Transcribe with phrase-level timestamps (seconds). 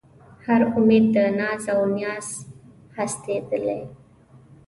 [0.45, 2.41] هر اُمید د ناز و نیاز و
[2.97, 3.81] هستېدلی